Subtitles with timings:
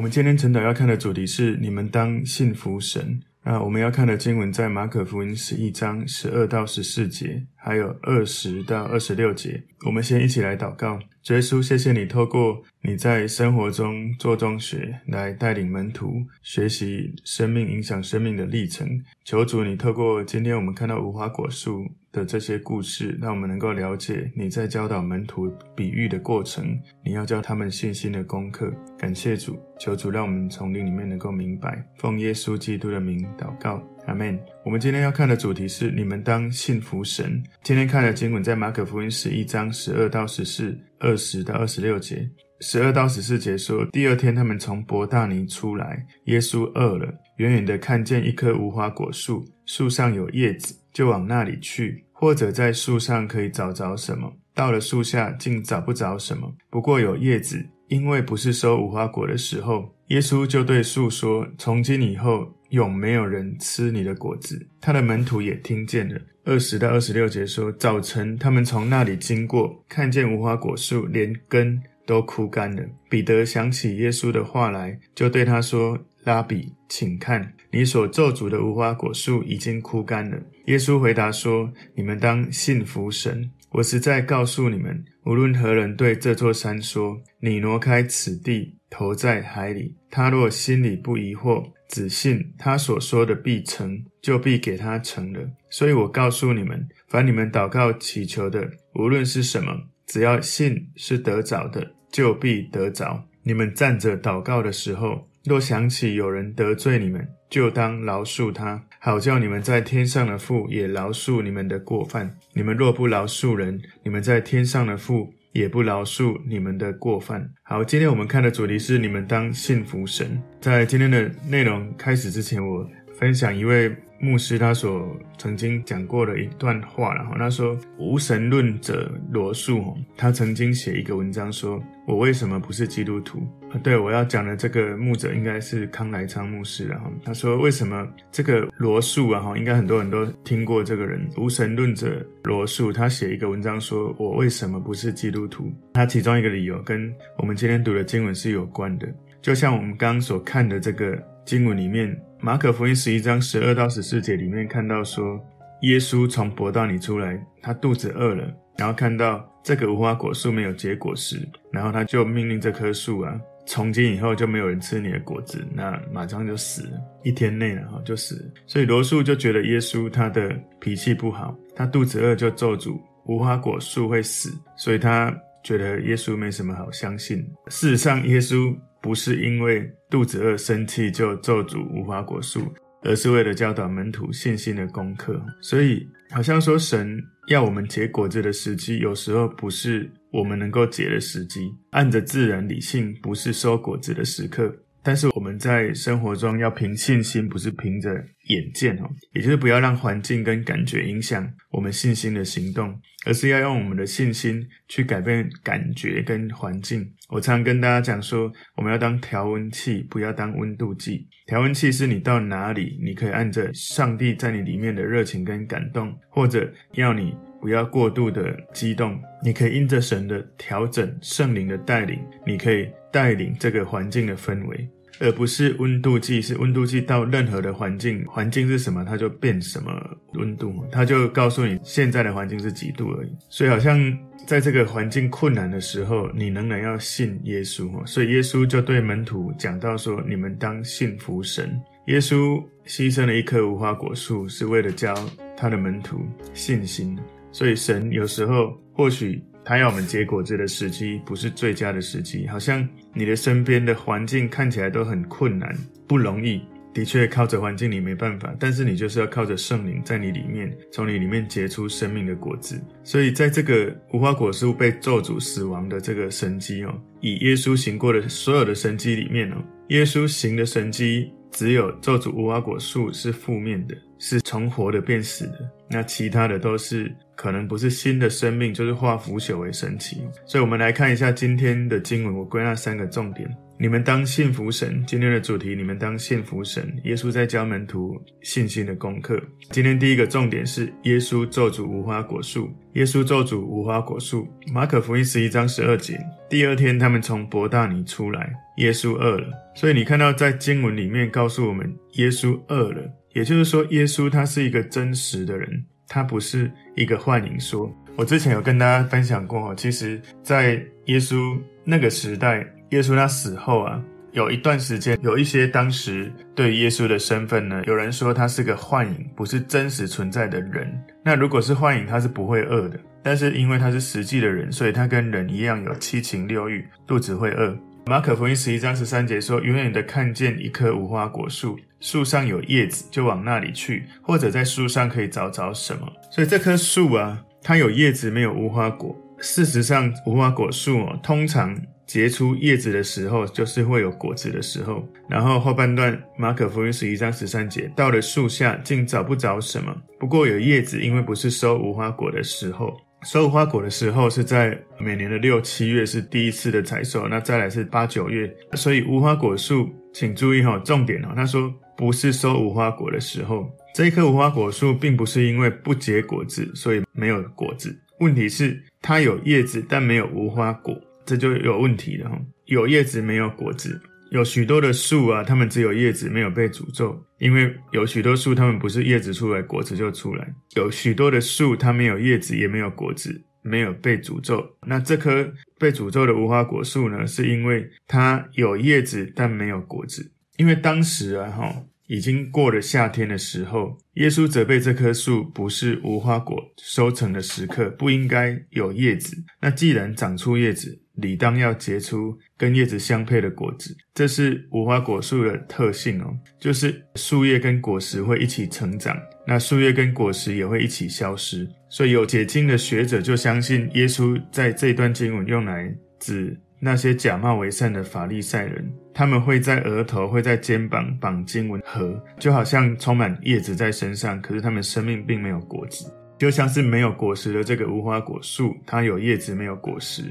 [0.00, 3.20] 我们今天晨祷要看的主题是：你们当信服神。
[3.44, 9.62] 那我们要看的经文在马可福音十一章十二到十四节，还有二十到二十六节。
[9.84, 10.98] 我们先一起来祷告。
[11.28, 18.88] 耶稣，谢谢你透过你在生活中做中学，来带领门徒学习生命影响生命的历程。
[19.26, 28.72] 求主，你透过今天我们看到无花果树的这些故事，让我们能够了解你在教导门徒比喻的过程，你要教他们信心的功课。
[28.98, 31.84] 感谢主，求主让我们从灵里面能够明白。
[31.96, 34.38] 奉耶稣基督的名祷告，阿门。
[34.64, 37.42] 我们今天要看的主题是：你们当信服神。
[37.62, 40.78] 今天看的经文在马可福音十一章十二到十四。
[41.02, 42.28] 二十到二十六节，
[42.60, 54.30] 十二到十四节说，第二天他们从伯大尼出来，耶稣饿了，远远的看见一棵无花果树，树上有叶子，就往那里去，或者在树上可以找着什么。
[54.54, 59.94] 到了树下，竟找不着什么，不过有叶子，因为不是收无花果的时候。
[60.08, 66.20] 耶稣就对树说：“从今以后，永没有人吃你的果子。”他的门徒也听见了。
[66.44, 72.82] 二十到二十六节说：“早晨，他们从那里经过，看见无花果树连根都枯干了。
[73.08, 83.50] 彼得想起耶稣的话来，就对他说：‘拉比，请看，你所咒诅的无花果树已经枯干了。’耶稣回答说：‘你们当信服神。
[83.72, 95.48] 我实在告诉你们，无论何人对这座山说：‘你挪开此地，投在海里。’他若心里不疑惑，只信他所说的必成，就必给他成了。
[95.70, 103.28] 所以我告诉你们，凡你们祷告祈求的，无论是什么，只要信是得着的，就必得着。
[103.44, 112.30] 你们站着祷告的时候，若想起有人得罪你们，就当饶恕他，好叫你们在天上的父也饶恕你们的过犯。
[112.54, 115.32] 你们若不饶恕人，你们在天上的父。
[115.52, 117.44] 也不饶恕你们的过犯。
[117.64, 120.40] 好，今天我们看的主题是：你们当信服神。
[120.60, 133.42] 在今天的内容开始之前，我分享一位牧师他所曾经讲过的一段话，然后他说：“无神论者罗素，他曾经写一个文章说，我为什么不是基督徒？”
[133.78, 139.40] 对，我要讲的这个牧者应该是康来昌牧师，然后他说：“为什么这个罗素啊？
[139.40, 142.92] 哈，应该很多人都听过这个人，无神论者罗素。
[142.92, 145.72] 他写一个文章说，我为什么不是基督徒？
[145.94, 149.08] 他其中一个理由跟我们今天读的经文是有关的，
[149.40, 151.16] 就像我们刚刚所看的这个
[151.46, 155.40] 经文里面，马可福音十一章十二到十四节里面看到说，
[155.82, 168.50] 耶稣从博道里出来，他肚子饿了，然后看到这个无花果树没有结果时，然后他就命令这棵树啊。”从今以后就没有人吃你的果子，那马上就死了，一天内了哈就死了。
[168.66, 175.32] 所以罗素就觉得耶稣他的脾气不好，他肚子饿就咒诅无花果树会死，所以他
[175.62, 177.38] 觉得耶稣没什么好相信。
[177.68, 182.60] 事实上，耶稣不是因为肚子饿生气就咒诅无花果树，
[183.02, 185.40] 而是为了教导门徒信心的功课。
[185.60, 190.10] 所以好像说神要我们结果子的时机，有时候不是。
[190.32, 194.72] 我们能够结的时机，按着自然理性，不是收果子的时刻。
[195.02, 198.10] 但是我们在生活中要凭信心，不是凭着
[198.48, 207.10] 眼见哦，也就是不要让环境跟感觉影响我们信心的行动，而是要用我们的信心去改变感觉跟环境。
[207.28, 211.26] 我常跟大家讲说，我们要当调温器，不要当温度计。
[211.46, 217.34] 调温器是你到哪里，你可以按着上帝在你里面的热情跟感动，或者要你。
[217.60, 224.88] 不要过度的激动，你可以因着神的调整、圣灵的带领，你可以带领这个环境的氛围，
[225.18, 226.40] 而不是温度计。
[226.40, 229.92] 是温度计到任何的环境，环境是什么，它就变什么
[230.34, 233.30] 温度，它就告诉你现在的环境是几度而已。
[233.48, 233.98] 所以，好像
[234.46, 237.90] 在这个环境困难的时候，你仍然要信耶稣。
[238.06, 245.14] 所以，耶稣就对门徒讲到说：“你们当信服神。”耶稣牺牲了一棵无花果树，是为了教
[245.56, 247.16] 他的门徒信心。
[247.52, 252.84] 所以神有时候或许他要我们结果子的时机不是最佳的时机，好像
[253.14, 255.72] 你的身边的环境看起来都很困难，
[256.08, 256.60] 不容易。
[256.92, 262.82] 的确靠着环境你没办法，但是你就是要靠着圣灵在你里面，从你里面结出生命的果子。
[263.04, 269.56] 所以在这个无花果树被咒诅死亡的这个神迹哦，以耶稣行过的所有的神迹里面哦，
[269.90, 277.14] 耶稣行的神迹只有咒诅无花果树是负面的，是从活的变死的，那其他的都是。
[277.40, 280.20] 可能不是新的生命，就是化腐朽为神奇。
[280.44, 282.36] 所以，我们来看一下今天的经文。
[282.36, 283.50] 我归纳三个重点。
[283.78, 285.02] 你们当信服神。
[285.06, 286.94] 今天的主题，你们当信服神。
[287.04, 289.42] 耶稣在教门徒信心的功课。
[289.70, 292.70] 今天第一个重点是耶稣咒诅无花果树。
[292.92, 294.46] 耶稣咒诅无花果树。
[294.70, 296.20] 马可福音十一章十二节。
[296.50, 299.48] 第二天，他们从伯大尼出来，耶稣饿了。
[299.74, 303.00] 所以你看到在经文里面告诉我们，耶稣饿了，
[303.32, 307.90] 也就是说，耶稣他是一个真实的人，他不是一个幻影说。
[308.16, 310.74] 我之前有跟大家分享过，其实，在
[311.06, 312.66] 耶稣那个时代。
[312.90, 314.02] 耶稣他死后啊，
[314.32, 320.92] 有一段时间，有一些当时对耶稣的身份呢，有人说他是个幻影，不是真实存在的人。
[321.24, 322.98] 那如果是幻影，他是不会饿的。
[323.22, 327.78] 但是因为他是实际的人，所以他跟人一样有七情六欲，肚子会饿。
[328.10, 339.16] 马可福音十一章十三节说：“远远的看见一棵无花果树，树上有叶子，就往那里去，或者在树上可以找找什么。”所以这棵树啊，它有叶子，没有无花果。
[339.38, 341.80] 事实上，无花果树哦，通常。
[342.04, 345.08] 结出叶子的时候，就是会有果子的时候。
[345.28, 349.96] 然后后半段，马可福音十一章十三节，到了树下，竟找不着什么。
[350.18, 353.00] 不过有叶子，因为不是收无花果的时候。
[353.24, 357.28] 收无花果的时候是在每年的六七月，是第一次的采收。
[357.28, 358.50] 那再来是八九月。
[358.74, 363.70] 所以无花果树，请注意哈，重点哦，他说不是收无花果的时候。
[363.94, 367.94] 这一棵无花果树，并不是因为不结果子，所以没有果子。
[368.20, 370.98] 问题是它有叶子，但没有无花果。
[371.26, 374.00] 这就有问题了哈，有叶子没有果子，
[374.30, 380.54] 有许多的树啊，它们只有叶子没有被诅咒，因为有许多树它们不是叶子出来，果子就出来。
[380.76, 384.64] 有许多的树它没有叶子也没有果子，没有被诅咒。
[384.86, 391.74] 那这棵被诅咒的无花果树呢，是因为它有叶子但没有果子，因为当时啊哈。
[392.10, 399.36] 已经过了夏天的时候，耶稣责备这棵树不是无花果收成的时刻，不应该有叶子。
[399.62, 403.96] 那既然长出叶子，理当要结出跟叶子相配的果子。
[404.12, 406.26] 这是无花果树的特性哦，
[406.58, 409.16] 就是树叶跟果实会一起成长，
[409.46, 411.64] 那树叶跟果实也会一起消失。
[411.88, 416.58] 所以有解经的学者就相信耶稣在这段经文用来指。
[416.82, 430.24] 那些假冒为善的法利赛人，他们会在额头、会在肩膀绑经文盒，就好像充满叶子在身上，可是他们生命并没有果子，就像是没有果实的这个无花果树，它有叶子没有果实。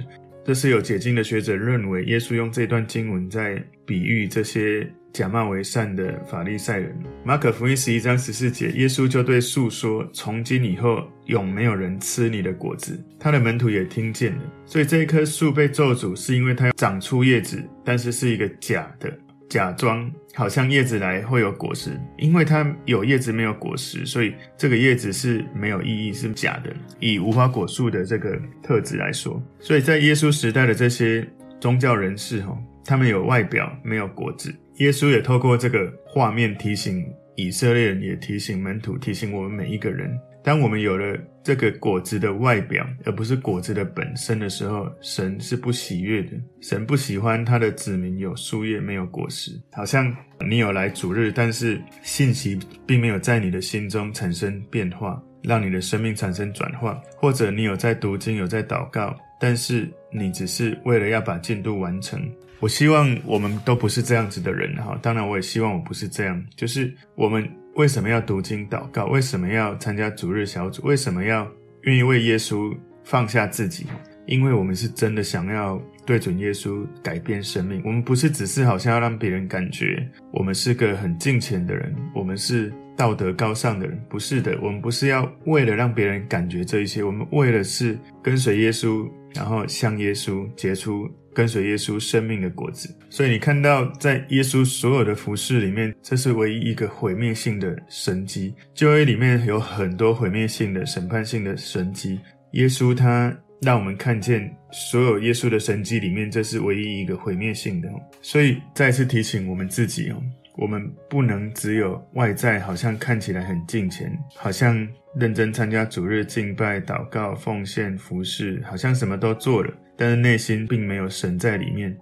[0.46, 4.90] 这是有解经的学者认为，耶稣用这段经文在比喻这些。
[5.12, 6.96] 假冒为善的法利赛人。
[7.24, 14.44] 马可福音十一章十四节，耶稣就对树说：“从今以后，永没有人吃你的果子。”他的门徒也听见了。
[14.68, 19.12] 所以这一棵树被咒诅，是因为它要长出叶子，但是是一个假的，
[19.50, 22.00] 假装好像叶子来会有果实。
[22.18, 26.72] 因为它有叶子没有果实，所以这个叶子是没有意义，是假的。
[27.00, 31.28] 以无花果树的这个特质来说，所以在耶稣时代的这些
[31.60, 34.54] 宗教人士，哈，他们有外表，没有果子。
[34.78, 37.06] 耶稣也透过这个画面提醒
[37.36, 40.10] 以色列人，也提醒门徒，提醒我们每一个人：
[40.44, 46.32] 当我们有了这个果子的外表，而不是果子的本身的时候，神是不喜悦的。
[46.62, 50.16] 神不喜欢他的子民有树叶没有果实，好像
[50.48, 62.22] 你有来主日，但是信息并没有在你的心中产生变化，让你的生命产生转化；或者你有在读经，有在祷告，但是你只是为了要把进度完成。
[62.62, 66.46] 我希望我们都不是这样子的人哈，当然我也希望我不是这样。
[66.58, 69.06] 就是我们为什么要读经祷告？
[69.06, 70.84] 为什么要参加主日小组？
[70.86, 71.50] 为什么要
[71.84, 73.86] 愿意为耶稣放下自己？
[74.26, 77.82] 因为我们是真的想要对准耶稣改变生命。
[77.86, 84.00] 我们不是只是好像要让别人感觉我们是个很敬虔的人，我们是道德高尚的人。
[84.10, 91.10] 不是的，我们不是要为了让别人感觉这一些，我们为了是跟随耶稣，然后向耶稣结出。
[91.40, 98.54] 跟随耶稣生命的果子，所以你看到在耶稣所有的服事里面，这是唯一一个毁灭性的神迹。
[98.74, 102.20] 旧约里面有很多毁灭性的、审判性的神迹，
[102.52, 107.88] 耶稣他让我们看见所有耶稣的神迹里面，这是唯一一个毁灭性的。
[108.22, 110.22] 所以再次提醒我们自己哦，
[110.58, 114.86] 我们不能只有外在好像看起来很敬虔，好像
[115.16, 119.74] 认真参加主日敬拜、祷告、奉献、服侍，好像什么都做了。
[119.98, 121.96] 但是内心并没有神在里面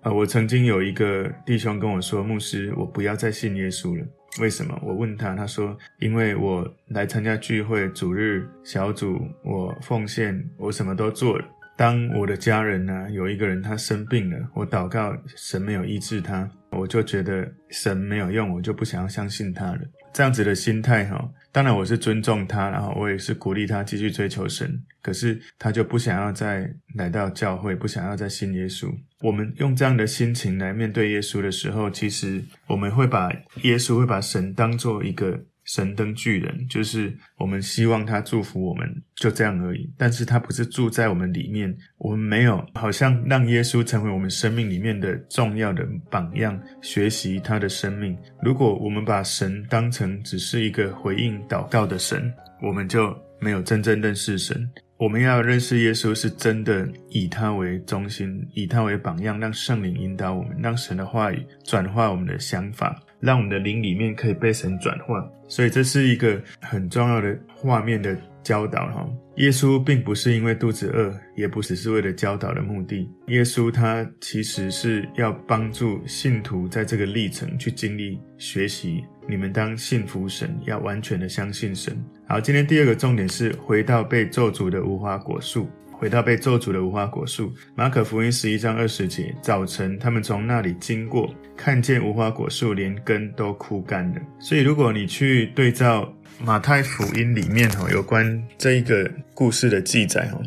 [0.00, 0.12] 啊！
[0.12, 4.04] 我曾经有一个弟兄跟我说：“牧师，我不要再信耶稣了。
[4.40, 11.44] 为什么？”我问他，他说：“因为我来参加聚会、主日小组，我奉献，我什么都做了。
[11.76, 19.80] 当我的家人呢、有一个人他生病了，我祷告，神没有医治他，我就觉得神没有用，我就不想要相信他了。
[20.12, 24.82] 这样子的心态哈，当然我是尊重他，然后我也是鼓励他继续追求神。
[25.00, 28.92] 可是他就不想要再来到教会，不想要再信耶稣。
[29.20, 33.30] 我们用这样的心情来面对耶稣的时候，其实我们会把
[33.62, 35.44] 耶稣会把神当做一个。
[35.64, 39.90] 神灯巨人，就是我们希望他祝福我们，就这样而已。
[39.96, 48.16] 但是他不是住在我们里面，我们没有好像让耶稣成为我们生命里面的重要的榜样，学习他的生命。
[48.42, 54.70] 如果我们把神当成只是一个回应祷告的神，我们就没有真正认识神。
[54.96, 62.96] 我们要认识耶稣，是真的以他为中心，以他为榜样，让圣灵引导我们，让神的话语转化我们的想法。
[63.24, 69.08] 让我们的灵里面可以被神转化，所以这是一个很重要的画面的教导哈。
[69.36, 73.10] 耶稣并不是因为肚子饿，也不只是为了教导的目的。
[73.28, 79.02] 耶稣他其实是要帮助信徒在这个历程去经历学习。
[79.26, 81.96] 你们当信服神，要完全的相信神。
[82.28, 85.66] 好，今天第二个重点是回到被咒诅的无花果树。
[85.98, 94.20] 回到被咒诅的无花果树，马可福音十一章二十节，早晨他们从那里经过，看见无花果树连根都枯干了。
[94.38, 96.12] 所以，如果你去对照
[96.44, 100.38] 马太福音里面哈有关这一个故事的记载哈，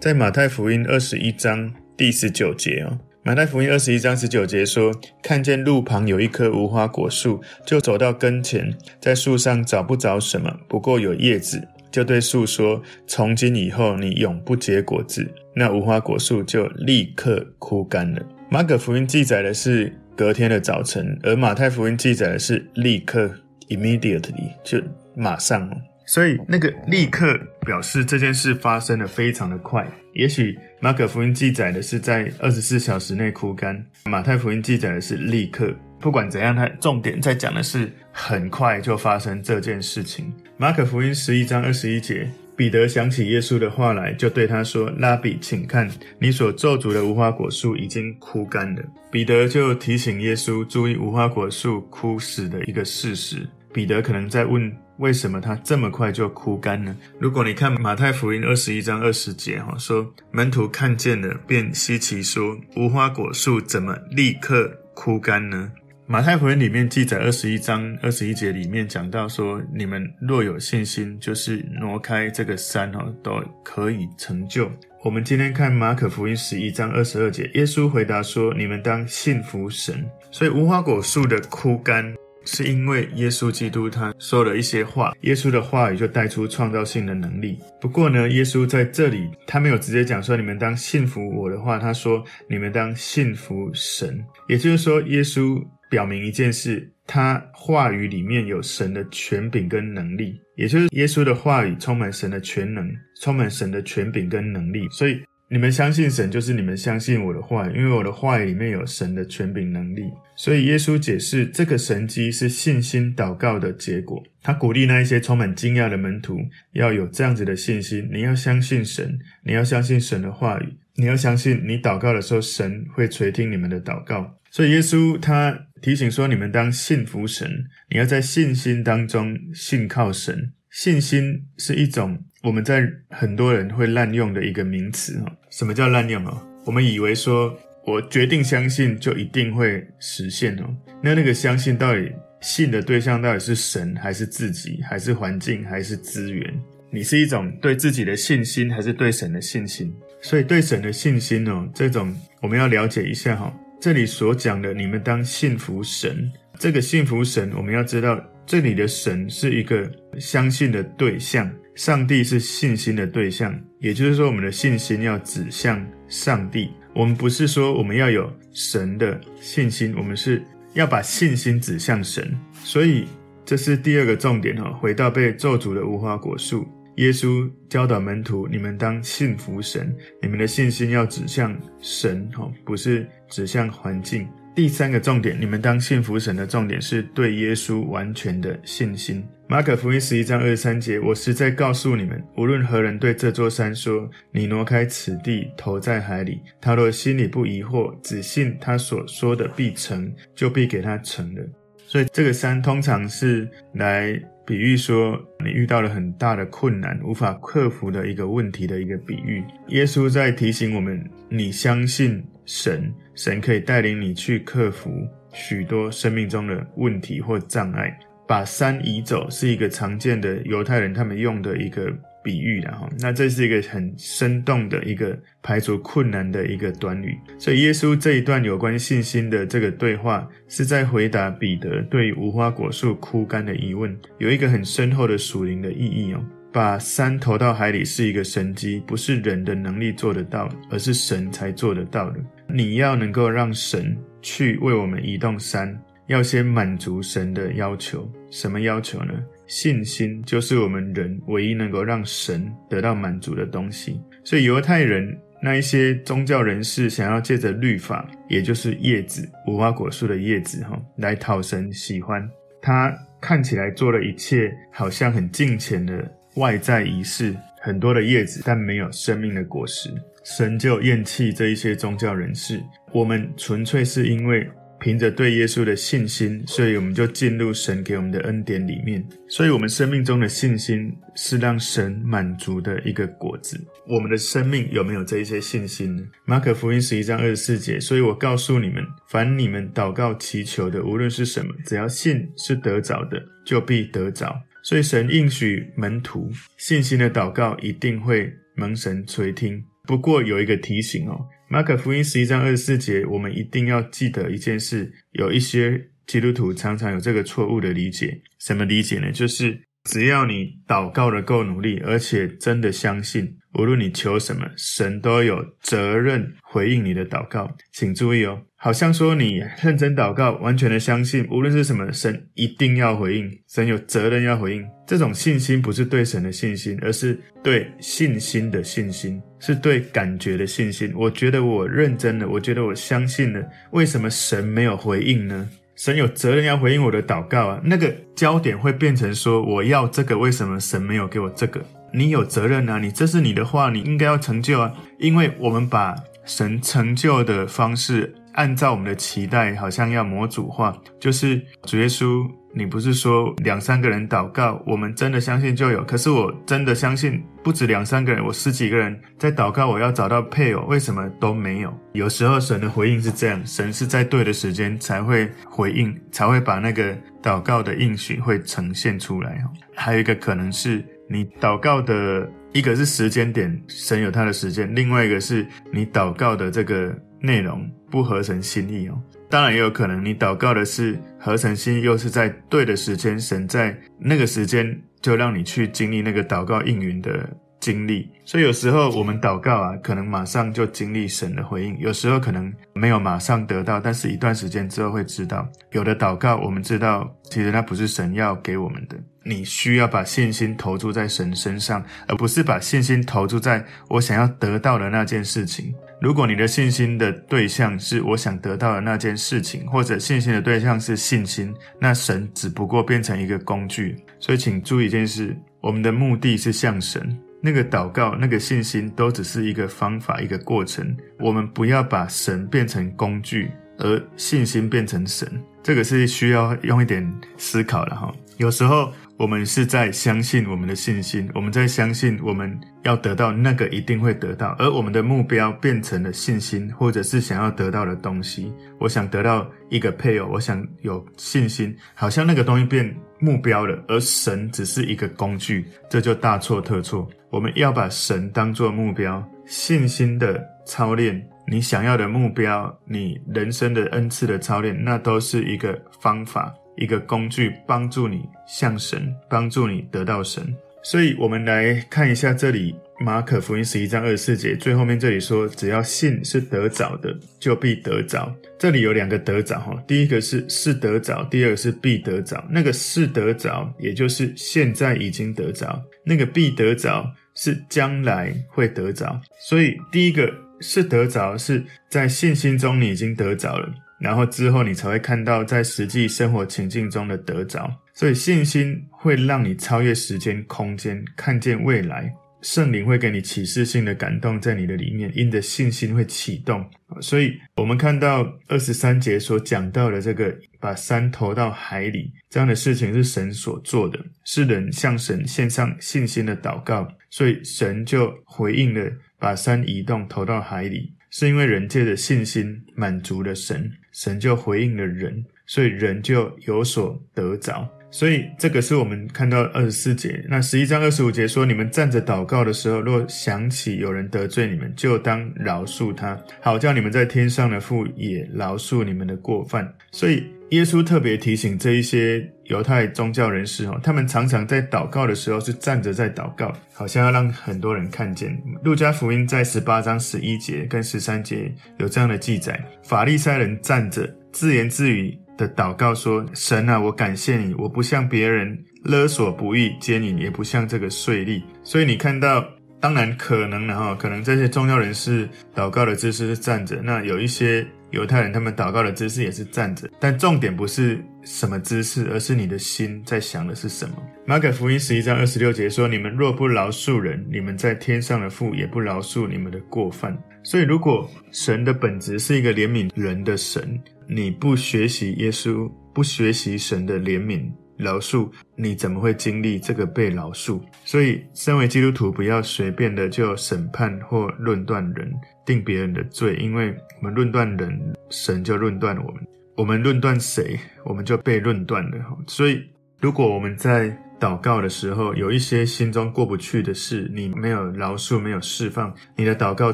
[0.00, 11.66] 在马太福音二十一章第十九节哦，马太福音二十一章十九节说，看见路旁有一棵无花果树，就走到跟前，在树上找不着什么，不过有叶子。
[11.90, 18.22] 就对树说：“从今以后，你永不结果子。”那无花果树就立刻枯干了。
[18.50, 23.30] 马可福音记载的是隔天的早晨，而马太福音记载的是立刻
[23.68, 24.80] （immediately），就
[25.16, 25.70] 马上。
[26.06, 29.86] 所以那个立刻表示这件事发生的非常的快。
[30.14, 35.74] 也许马可福音记载的是在二十四小时内枯干，马太福音记载的是立刻。
[36.00, 40.32] 不管怎样，他重点在讲的是很快就发生这件事情。
[40.56, 53.48] 马可福音十一章二十一节，彼得想起耶稣的话来，就对他说：“拉比，请看，你所咒诅的无花果树已经枯干了。”彼得就提醒耶稣注意无花果树枯死的一个事实。
[53.72, 56.96] 彼得可能在问：为什么它这么快就枯干呢？
[57.18, 65.70] 如果你看马太福音二十一章二十节，哈，说门徒看见了，便稀奇说：“无花果树怎么立刻枯干呢？”
[66.10, 74.72] 马太福音里面记载二十一章二十一节里面讲到说，你们若有信心，就是挪开这个山哦，都可以成就。
[75.04, 80.02] 我们今天看马可福音十一章二十二节，耶稣回答说，你们当信服神。
[80.30, 82.14] 所以无花果树的枯干，
[82.46, 87.58] 是因为耶稣基督他说了一些话，耶稣的话语就带出创造性的能力。
[87.78, 95.62] 不过呢，耶稣在这里他没有直接讲说，你们当信服我的话，他说，你们当信服神，也就是说耶稣。
[95.90, 102.90] 表明一件事，他话语里面有神的权柄跟能力，也就是耶稣的话语充满神的全能，
[103.22, 104.86] 充满神的权柄跟能力。
[104.90, 110.02] 所以你们相信神，就是你们相信我的话，因为我的话语里面有神的权柄能力。
[110.36, 114.22] 所以耶稣解释这个神迹是信心祷告的结果。
[114.42, 116.38] 他鼓励那一些充满惊讶的门徒
[116.72, 118.08] 要有这样子的信心。
[118.12, 124.37] 你要相信神，你要相信神的话语，你要相信你祷告的时候，神会垂听你们的祷告。
[124.50, 130.52] 所以耶稣他提醒说：“你们当信服神，你要在信心当中信靠神。
[130.70, 135.32] 信心是一种我们在很多人会滥用的一个名词哈。
[135.50, 136.42] 什么叫滥用啊？
[136.64, 140.76] 我们以为说我决定相信就一定会实现哦。
[141.02, 146.52] 那那个相信到底信的对象到底是神还是自己，还是环境，还是资源？
[146.90, 149.94] 你是一种对自己的信心，还是对神的信心？
[150.22, 156.30] 所以对神的信心哦，这种我们要了解一下哈。”这里所讲的，你们当信服神。
[156.58, 163.56] 这个信服神，我们要知道，这里的神是一个相信的对象，上帝是信心的对象。
[163.78, 166.70] 也就是说，我们的信心要指向上帝。
[166.92, 170.42] 我们不是说我们要有神的信心，我们是
[170.74, 172.36] 要把信心指向神。
[172.64, 173.06] 所以，
[173.44, 174.72] 这是第二个重点哈。
[174.72, 176.66] 回到被咒诅的无花果树。
[176.96, 184.28] 耶稣教导门徒：你们当信服神，你们的信心要指向神，哈，不是指向环境。
[184.54, 189.24] 第三个重点，你们当信福神的重点是对耶稣完全的信心。
[189.48, 201.42] 马可福音十一章二十三节：我实在告诉你们，无论何人对这座山说：“你挪开此地，投在海里”，他若心里不疑惑，只信他所说的必成，就必给他成了。
[201.86, 204.20] 所以，这个山通常是来。
[204.44, 209.44] 比喻说，你遇到了很大的困难，无法克服的一个问题的一个比喻。
[209.66, 214.90] 耶稣在提醒我们：你相信神，神可以带领你去克服
[215.34, 217.94] 许多生命中的问题或障碍。
[218.26, 221.90] 把山移走是一个常见的犹太人他们用的一个
[222.22, 222.88] 比喻的哈。
[223.00, 227.14] 那这是一个很生动的一个排除困难的一个短语。
[227.38, 236.24] 所以耶稣这一段有关信心的这个对话，是在回答彼得对无花果树枯干的疑问，有一个很深厚的属灵的意义哦。
[236.52, 242.18] 把山投到海里是一个神迹，不是人的能力做得到，而是神才做得到的。
[242.48, 248.10] 你要能够让神去为我们移动山，要先满足神的要求。
[248.30, 249.12] 什么要求呢？
[249.46, 254.00] 信心就是我们人唯一能够让神得到满足的东西。
[254.24, 262.28] 所以犹太人那一些宗教人士想要借着律法，也就是叶子，无花果树的叶子，哈，来讨神喜欢。
[262.60, 266.10] 他看起来做了一切，好像很敬虔的。
[266.38, 269.90] 外在仪式，很多的叶子，但没有生命的果实，
[270.24, 272.62] 神就厌弃这一些宗教人士。
[272.92, 274.48] 我们纯粹是因为
[274.80, 279.04] 凭着对耶稣的信心，所以我们就进入神给我们的恩典里面。
[279.28, 283.58] 所以，我们生命中的信心是让神满足的一个果子。
[283.88, 286.02] 我们的生命有没有这一些信心呢？
[286.24, 294.40] 马可福音十一章二十四节，所以我告诉你们，凡你们祷告祈求的，无论是什么，只要信是得着的，就必得着。
[294.62, 299.64] 所以神应许门徒信心的祷告一定会蒙神垂听。
[299.86, 308.20] 不过有一个提醒哦，马可福音十一章二十四节，我们一定要记得一件事：有一些基督徒常常有这个错误的理解。
[308.38, 309.10] 什么理解呢？
[309.10, 317.56] 就是只要你祷告的够努力，而且真的相信，无论你求什么，神都有责任回应你的祷告。
[317.72, 318.42] 请注意哦。
[318.60, 324.66] 好像说你认真祷告，完全的相信，无论是什么，神一定要回应，神有责任要回应。
[324.84, 330.92] 这种信心不是对神的信心，而是对信心的信心，是对感觉的信心。
[330.96, 335.48] 我觉得我认真了，我觉得我相信了，为什么神没有回应呢？
[335.78, 337.60] 神有责任要回应我的祷告啊！
[337.62, 341.64] 那个焦点会变成说，我要这个，为什么神没有给我这个？
[341.92, 342.80] 你有责任啊！
[342.80, 344.72] 你这是你的话，你应该要成就啊！
[344.98, 345.94] 因为我们把
[346.24, 348.12] 神成就的方式。
[348.32, 355.84] 按照我们的期待，好像要模组化，就是主耶稣，你不是说两三个人祷告，我们真的相信就有？
[355.84, 361.72] 可是我真的相信不止两三个人，我十几个人在祷告，我要找到配偶，为什么都没有？
[361.92, 369.50] 有时候神的回应是这样，神是在对的时间才会回应，才会把那个祷告的应许会呈现出来哦。
[369.74, 377.68] 还有一个可能是你祷告的一个是时间点，神有他的时间；另外一个是你祷告的这个内容。
[377.90, 387.28] 不合神心意哦，当然也有可能你祷告的是合成心，又是在对的时间，神在那个时间就让你去经历那个祷告应允的
[387.60, 388.10] 经历。
[388.24, 395.48] 所以有时候我们祷告啊，可能马上就经历神的回应；有时候可能没有马上得到，但是一段时间之后会知道。
[395.72, 398.96] 有的祷告我们知道，其实那不是神要给我们的。
[399.24, 405.74] 你需要把信心投注在神身上，而不是把信心投注在我想要得到的那件事情。
[406.00, 413.96] 如果你的信心的对象是我想得到的那件事情，或者信心的对象是信心，那神只不过变成一个工具。
[414.18, 420.96] 所以，请注意一件事：我们的目的是向神，那个祷告、那个信心都只是一个方法、一个过程。
[421.18, 425.28] 我们不要把神变成工具，而信心变成神。
[425.62, 428.12] 这个是需要用一点思考的哈。
[428.36, 428.92] 有时候。
[429.18, 438.52] 我们是在相信我们的信心，我们在相信我们要得到那个一定会得到，而我们的目标变成了信心，或者是想要得到的东西。
[438.78, 447.08] 我想得到一个配偶，我想有信心，好像那个东西变目标了，而神只是一个工具，这就大错特错。
[447.30, 456.54] 我们要把神当作目标，信心的操练，你想要的目标，你人生的恩赐的操练，那都是一个方法。
[456.80, 460.54] 一个工具帮助你向神，帮助你得到神。
[460.84, 472.44] 所以，我们来看一下这里马可福音十一章二十四节最后面这里说：“只要信是得着的，就必得着。”这里有两个得着哈，第一个是是得着，第二个是必得着。
[472.50, 479.20] 那个是得着，也就是现在已经得着；那个必得着，是将来会得着。
[479.48, 483.72] 所以，第一个是得着，是在信心中你已经得着了。
[484.00, 487.70] 然后之后，你才会看到在实际生活情境中的得着。
[487.94, 492.12] 所以信心会让你超越时间、空间，看见未来。
[492.42, 496.64] 圣灵会给你启示性的感动在你的里面，因着信心会启动。
[497.00, 510.94] 所以我们看到二十三节所讲到的这个，把山投到海里这样的事情是神所做的，是人向神献上信心的祷告，所以神就回应了，把山移动投到海里。
[511.10, 517.66] 是因为人借着信心满足了神，神就回应了人，所以人就有所得着。
[517.90, 520.24] 所以这个是我们看到二十四节。
[520.28, 538.38] 那十一章二十五节说：“你们站着祷告的时候，若想起有人得罪你们，就当饶恕他，好叫你们在天上的父也饶恕你们的过犯。”所以耶稣特别提醒这一些犹太宗教人士哦，他们常常在祷告的时候是站着在祷告，好像要让很多人看见。
[538.62, 545.18] 路加福音在十八章十一节跟十三节有这样的记载：法利赛人站着自言自语。
[545.38, 551.42] 的祷告说：“神啊，我感谢你，我不像别人勒索不义奸淫，也不像这个税吏。
[551.62, 552.44] 所以你看到，
[552.80, 559.88] 当然可能的哈，可能这些宗教人士祷告的姿势是站着，那有一些犹太人他们祷告的姿势也是站着。
[559.98, 563.94] 但重点不是什么姿势，而是你的心在想的是什么。
[564.26, 570.16] 马可福音十一章二十六节说：你们若不饶恕人，你们在天上的父也不饶恕你们的过犯。
[570.50, 573.78] 所以，如果神的本质是一个怜悯人的神。”
[574.10, 580.58] 你不学习耶稣，不学习神的怜悯饶恕，你怎么会经历这个被饶恕？
[580.82, 585.12] 所以，身为基督徒，不要随便的就审判或论断人，
[585.44, 589.22] 定别人的罪，因为我们论断人，神就论断我们；
[589.54, 591.98] 我们论断谁，我们就被论断了。
[592.26, 592.64] 所以，
[593.02, 599.72] 如果我们在祷告的时候，有一些心中过不去的事，你没有饶恕，没有释放，你的祷告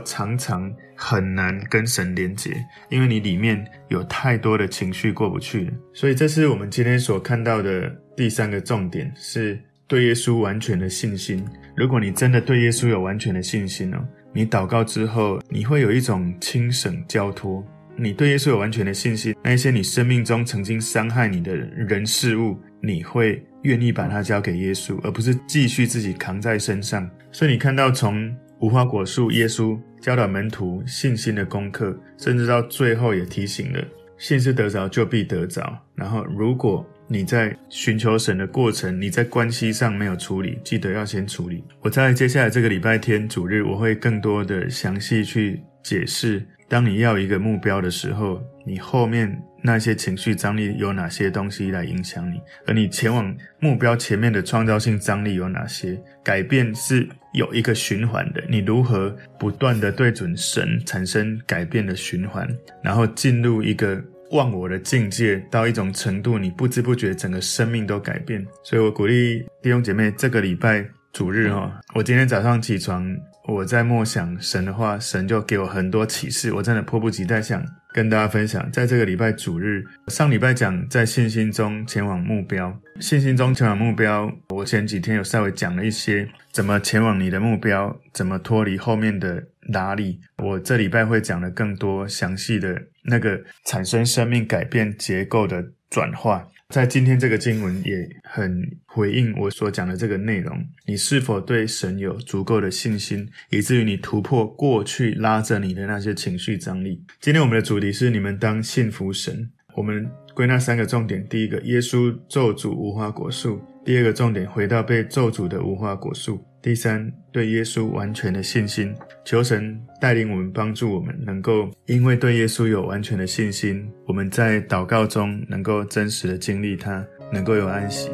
[0.00, 2.54] 常常很难跟神连结，
[2.90, 5.72] 因为你里面有太多的情绪过不去。
[5.94, 11.42] 所以，这是我们今天所看到的第三个重点，是对耶稣完全的信心。
[11.74, 13.98] 如果你真的对耶稣有完全的信心哦，
[14.35, 17.64] 你祷告之后，你会有一种轻省交托。
[17.96, 23.42] 你对耶稣有完全的信心，那一些你生命中曾经伤害你的人事物，你会。
[23.64, 27.09] 愿意把它交给耶稣，而不是继续自己扛在身上。
[27.31, 33.85] 所以你看到从无花果树，耶稣教导门徒信心的功课，甚至到最后也提醒了：
[34.16, 35.77] 信是得着就必得着。
[35.94, 41.62] 然后，如果你在寻求神的过程，你在关系上没有处理，记得要先处理。
[41.81, 46.46] 我在接下来这个礼拜天主日，我会更多的详细去解释。
[46.66, 52.38] 当你要一个目标的时候，你后面那些情绪张力有哪些东西来影响你？
[52.66, 55.98] 而你前往目标前面的创造性张力有哪些？
[56.22, 62.46] 改变是有一个循环的，你如何不断地对准神产生改变的循环，
[62.83, 63.98] 然后进入一个
[64.33, 68.46] 忘我的境界，到一种程度，你不知不觉整个生命都改变。
[68.62, 73.16] 所以我鼓励弟兄姐妹，这个礼拜主日哈，我今天早上起床。
[73.46, 77.62] 我在默想神的话，神就给我很多启示，我真的迫不及待想
[77.94, 78.68] 跟大家分享。
[78.72, 84.28] 在这个礼拜主日，上礼拜讲在信心中前往目标，信心中前往目标。
[84.48, 89.40] 我前几天有稍微讲了一些怎么前往你的目标，怎么脱离后面的
[89.72, 90.18] 拉力。
[90.38, 96.44] 我这礼拜会讲的更多详细的那个产生生命改变结构的转化。
[96.70, 100.59] 在今天这个经文也很回应我所讲的这个内容。
[100.88, 107.00] 你是否对神有足够的信心，以至于你突破过去拉着你的那些情绪张力？
[107.20, 109.48] 今天我们的主题是：你们当信服神。
[109.76, 116.44] 我们归纳三个重点：第一个，耶稣咒诅无花果树；第二个重点，回到被咒诅的无花果树。
[116.64, 128.09] 第三，对耶稣完全的信心，求神带领我们，帮助我们，能够因为对耶稣有完全的信心，我们在祷告中能够真实的经历他，能够有安息。